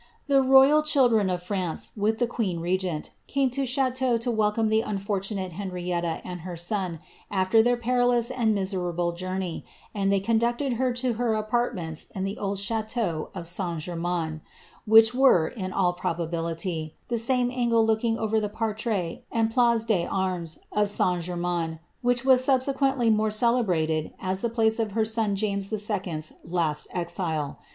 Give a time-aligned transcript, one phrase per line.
[0.25, 4.81] The royal children of Franco, with the queen regent, came to Chatou to welcome the
[4.81, 6.97] unfortunate Henrietta and her son,
[7.31, 12.35] aflcr their perilous «ih1 miserable journey,' and they conducted her to her apartments in the
[12.39, 13.77] old chateau of St.
[13.81, 14.41] Germains,
[14.87, 20.07] which were, in all probability, the same tngle looking over the parterre and Place des
[20.07, 21.21] Armes of St.
[21.21, 26.87] Germains, which was subsequently more celebrated as the place of her son James IJ.*s last
[26.91, 27.59] exile.